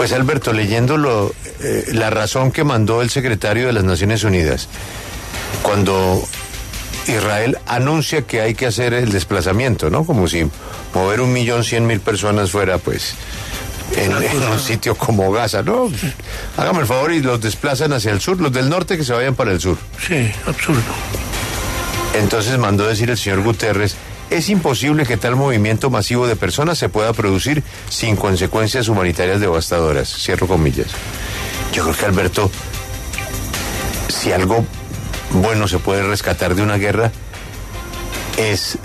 [0.00, 4.66] Pues Alberto, leyéndolo, eh, la razón que mandó el secretario de las Naciones Unidas
[5.60, 6.26] cuando
[7.06, 10.06] Israel anuncia que hay que hacer el desplazamiento, ¿no?
[10.06, 10.48] Como si
[10.94, 13.12] mover un millón cien mil personas fuera, pues,
[13.94, 15.92] en, un sitio como Gaza, ¿no?
[16.56, 19.34] Hágame el favor y los desplazan hacia el sur, los del norte que se vayan
[19.34, 19.76] para el sur.
[20.08, 20.80] Sí, absurdo.
[22.14, 23.96] Entonces mandó decir el señor Guterres,
[24.30, 30.08] es imposible que tal movimiento masivo de personas se pueda producir sin consecuencias humanitarias devastadoras.
[30.08, 30.88] Cierro comillas.
[31.72, 32.50] Yo creo que Alberto,
[34.08, 34.64] si algo
[35.32, 37.10] bueno se puede rescatar de una guerra,
[38.36, 38.78] es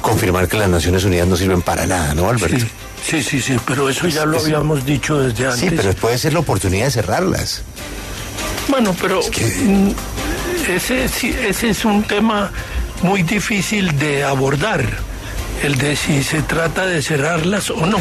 [0.00, 2.64] confirmar que las Naciones Unidas no sirven para nada, ¿no, Alberto?
[3.04, 5.60] Sí, sí, sí, pero eso ya lo habíamos dicho desde antes.
[5.60, 7.62] Sí, pero puede ser la oportunidad de cerrarlas.
[8.68, 9.90] Bueno, pero mm,
[10.68, 12.50] ese, ese es un tema
[13.04, 14.82] muy difícil de abordar,
[15.62, 17.98] el de si se trata de cerrarlas o no,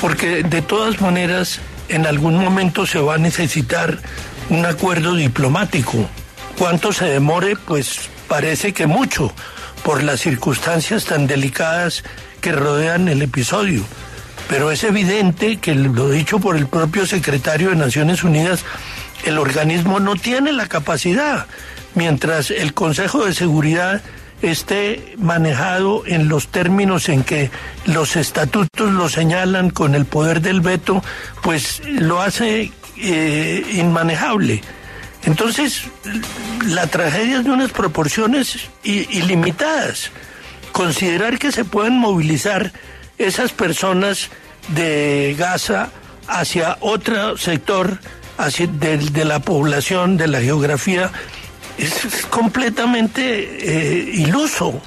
[0.00, 1.60] porque de todas maneras
[1.90, 3.98] en algún momento se va a necesitar
[4.48, 6.08] un acuerdo diplomático.
[6.58, 7.56] ¿Cuánto se demore?
[7.56, 9.30] Pues parece que mucho,
[9.84, 12.02] por las circunstancias tan delicadas
[12.40, 13.84] que rodean el episodio.
[14.48, 18.64] Pero es evidente que, lo dicho por el propio secretario de Naciones Unidas,
[19.24, 21.46] el organismo no tiene la capacidad
[21.94, 24.02] mientras el Consejo de Seguridad
[24.50, 27.50] esté manejado en los términos en que
[27.86, 31.02] los estatutos lo señalan con el poder del veto,
[31.42, 34.62] pues lo hace eh, inmanejable.
[35.24, 35.84] Entonces,
[36.66, 40.10] la tragedia es de unas proporciones ilimitadas.
[40.72, 42.72] Considerar que se pueden movilizar
[43.16, 44.28] esas personas
[44.68, 45.90] de Gaza
[46.28, 47.98] hacia otro sector
[48.36, 51.10] hacia de la población, de la geografía,
[51.78, 54.80] es, completamente eh, iluso,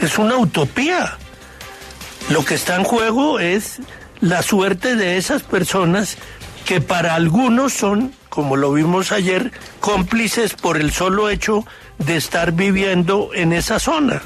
[0.00, 1.16] es una utopía.
[2.30, 3.80] Lo que está en juego es
[4.20, 6.16] la suerte de esas personas
[6.64, 11.66] que para algunos son, como lo vimos ayer, cómplices por el solo hecho
[11.98, 14.22] de estar viviendo en esa zona.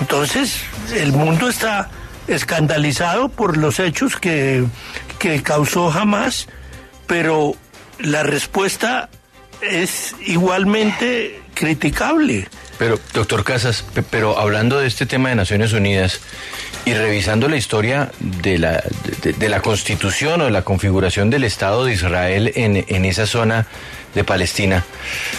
[0.00, 0.60] Entonces,
[0.94, 1.90] el mundo está
[2.26, 4.64] escandalizado por los hechos que,
[5.18, 6.48] que causó Hamas,
[7.06, 7.54] pero
[7.98, 9.08] la respuesta
[9.60, 12.48] es igualmente criticable.
[12.78, 16.20] Pero, doctor Casas, pero hablando de este tema de Naciones Unidas
[16.84, 18.82] y revisando la historia de la,
[19.22, 23.66] de, la constitución o de la configuración del Estado de Israel en, en esa zona
[24.14, 24.84] de Palestina,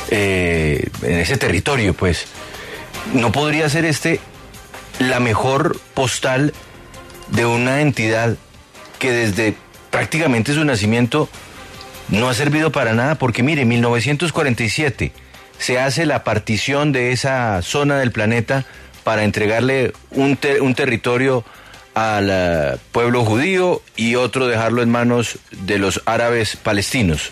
[0.10, 2.26] eh, en ese territorio, pues,
[3.14, 4.20] ¿no podría ser este
[5.00, 6.54] la mejor postal
[7.30, 8.38] de una entidad
[8.98, 9.56] que desde
[9.92, 11.30] prácticamente su nacimiento
[12.10, 15.12] no ha servido para nada porque mire, en 1947
[15.58, 18.66] se hace la partición de esa zona del planeta
[19.04, 21.46] para entregarle un, un territorio
[21.94, 27.32] al eh, pueblo judío y otro dejarlo en manos de los árabes palestinos.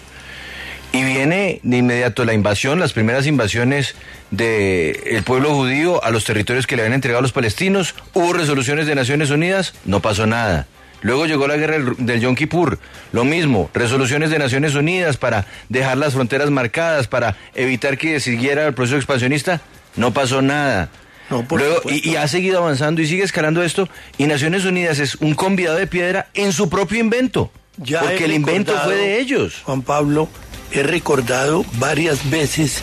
[0.94, 3.95] Y viene de inmediato la invasión, las primeras invasiones
[4.29, 7.95] del pueblo judío a los territorios que le habían entregado los palestinos.
[8.13, 10.67] Hubo resoluciones de Naciones Unidas, no pasó nada.
[11.03, 12.80] Luego llegó la guerra del, Yom Kippur,
[13.12, 18.66] lo mismo, resoluciones de Naciones Unidas para dejar las fronteras marcadas, para evitar que siguiera
[18.66, 19.62] el proceso expansionista,
[19.97, 20.90] no pasó nada.
[21.30, 25.78] Luego, y, ha seguido avanzando y sigue escalando esto, y Naciones Unidas es un convidado
[25.78, 29.62] de piedra en su propio invento, ya porque el invento fue de ellos.
[29.64, 30.30] Juan Pablo,
[30.72, 32.81] he recordado varias veces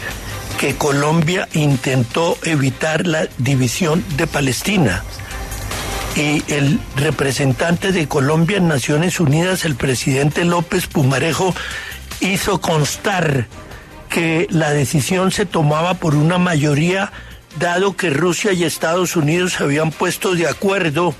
[0.58, 5.02] que Colombia intentó evitar la división de Palestina
[6.16, 11.54] y el representante de Colombia en Naciones Unidas, el presidente López Pumarejo,
[12.20, 13.46] hizo constar
[14.08, 17.12] que la decisión se tomaba por una mayoría,
[17.58, 21.14] dado que Rusia y Estados Unidos se habían puesto de acuerdo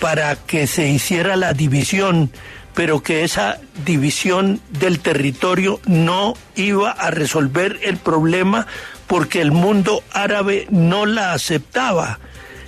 [0.00, 2.30] para que se hiciera la división,
[2.74, 8.66] pero que esa división del territorio no iba a resolver el problema
[9.06, 12.18] porque el mundo árabe no la aceptaba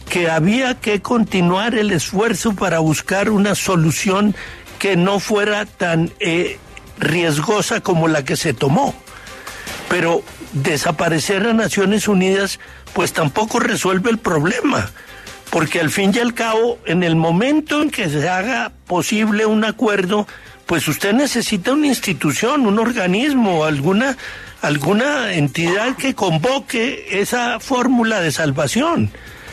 [0.08, 4.34] que había que continuar el esfuerzo para buscar una solución
[4.78, 6.58] que no fuera tan eh,
[6.98, 8.94] riesgosa como la que se tomó.
[9.88, 10.22] Pero
[10.52, 12.58] desaparecer a Naciones Unidas
[12.92, 14.90] pues tampoco resuelve el problema,
[15.50, 19.64] porque al fin y al cabo, en el momento en que se haga posible un
[19.64, 20.26] acuerdo,
[20.64, 24.16] pues usted necesita una institución, un organismo, alguna,
[24.62, 29.12] alguna entidad que convoque esa fórmula de salvación.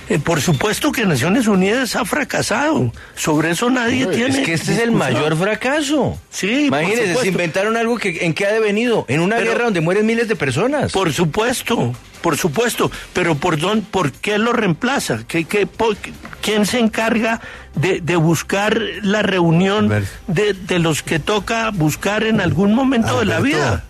[0.09, 2.91] Eh, por supuesto que Naciones Unidas ha fracasado.
[3.15, 4.39] Sobre eso nadie tiene.
[4.39, 6.19] Es que este es el mayor fracaso.
[6.29, 9.81] Sí, Imagínense, se inventaron algo que en qué ha devenido, en una Pero- guerra donde
[9.81, 10.91] mueren miles de personas.
[10.91, 12.91] Por supuesto, por supuesto.
[13.13, 15.19] Pero ¿por, dónde, por qué lo reemplaza?
[15.25, 15.95] ¿Qué, qué, po-
[16.41, 17.39] ¿Quién se encarga
[17.75, 19.87] de, de buscar la reunión
[20.27, 23.85] de, de los que toca buscar en algún momento de la vida?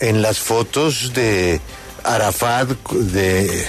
[0.00, 1.60] En las fotos de
[2.08, 3.60] Arafat de,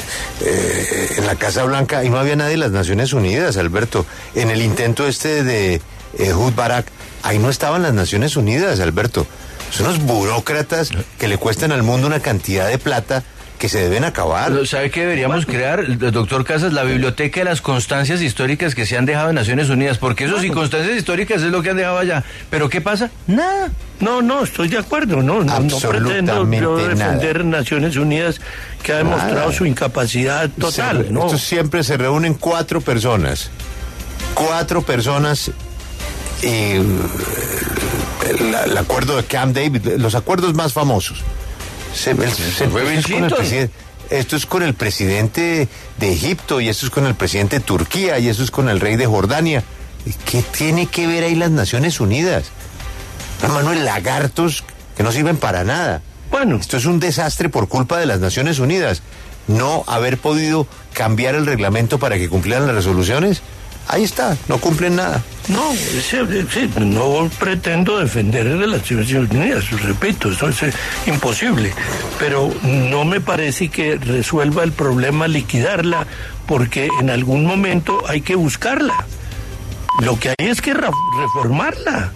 [0.41, 4.05] eh, en la Casa Blanca, ahí no había nadie de las Naciones Unidas, Alberto.
[4.35, 5.81] En el intento este de
[6.17, 6.85] eh, Barak,
[7.23, 9.27] ahí no estaban las Naciones Unidas, Alberto.
[9.71, 13.23] Son unos burócratas que le cuestan al mundo una cantidad de plata
[13.59, 14.65] que se deben acabar.
[14.65, 16.71] ¿Sabe qué deberíamos crear, el doctor Casas?
[16.73, 20.39] La biblioteca de las constancias históricas que se han dejado en Naciones Unidas, porque eso
[20.39, 22.23] sí, constancias históricas es lo que han dejado allá.
[22.49, 23.11] ¿Pero qué pasa?
[23.27, 23.69] Nada.
[23.99, 27.59] No, no, estoy de acuerdo, no, no, no pretendo yo defender nada.
[27.59, 28.39] Naciones Unidas
[28.81, 29.51] que ha demostrado Nada.
[29.51, 31.25] su incapacidad total, Se- ¿no?
[31.25, 33.51] Estos siempre se reúnen cuatro personas.
[34.35, 35.51] Cuatro personas
[36.41, 36.81] y eh,
[38.29, 41.21] el, el acuerdo de Camp David, los acuerdos más famosos.
[41.93, 43.37] Se- el- se- fue esto, es con el Clinton.
[43.37, 43.71] presiden-
[44.09, 48.17] esto es con el presidente de Egipto y esto es con el presidente de Turquía
[48.19, 49.63] y eso es con el rey de Jordania.
[50.05, 52.45] ¿Y ¿Qué tiene que ver ahí las Naciones Unidas?
[53.43, 54.63] Hermano, lagartos
[54.97, 56.01] que no sirven para nada.
[56.31, 59.01] Bueno, Esto es un desastre por culpa de las Naciones Unidas.
[59.47, 63.41] No haber podido cambiar el reglamento para que cumplieran las resoluciones.
[63.87, 65.23] Ahí está, no cumplen nada.
[65.49, 65.73] No,
[66.79, 70.73] no pretendo defender Naciones Unidas, repito, eso es eh,
[71.07, 71.73] imposible,
[72.19, 76.05] pero no me parece que resuelva el problema liquidarla,
[76.45, 78.93] porque en algún momento hay que buscarla.
[80.01, 82.11] Lo que hay es que reformarla.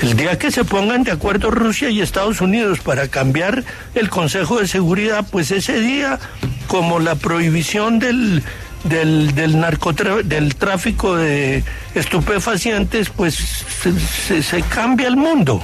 [0.00, 3.64] El día que se pongan de acuerdo Rusia y Estados Unidos para cambiar
[3.94, 6.18] el Consejo de Seguridad, pues ese día,
[6.66, 8.42] como la prohibición del,
[8.84, 11.64] del, del, narcotra- del tráfico de
[11.94, 13.34] estupefacientes, pues
[13.82, 15.62] se, se- se cambia el mundo.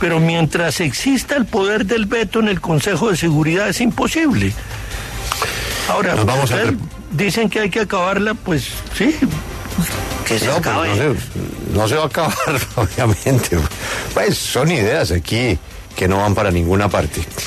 [0.00, 4.52] Pero mientras exista el poder del veto en el Consejo de Seguridad es imposible.
[5.88, 6.78] Ahora, Nos vamos a ustedes rep-
[7.12, 9.14] dicen que hay que acabarla, pues sí,
[10.26, 10.88] que se No, pues acabe.
[10.88, 11.14] no, se,
[11.76, 12.34] no se va a acabar,
[12.76, 13.58] obviamente.
[14.14, 15.58] Pues son ideas aquí
[15.94, 17.22] que no van para ninguna parte.